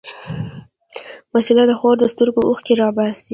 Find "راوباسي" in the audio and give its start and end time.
2.81-3.27